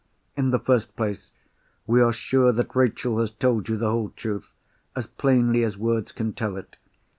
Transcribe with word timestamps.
In 0.35 0.49
the 0.49 0.57
first 0.57 0.95
place, 0.95 1.31
we 1.85 2.01
are 2.01 2.11
sure 2.11 2.51
that 2.51 2.75
Rachel 2.75 3.19
has 3.19 3.29
told 3.29 3.69
you 3.69 3.77
the 3.77 3.91
whole 3.91 4.09
truth, 4.09 4.51
as 4.95 5.05
plainly 5.05 5.63
as 5.63 5.77
words 5.77 6.11
can 6.11 6.33
tell 6.33 6.57
it. 6.57 6.75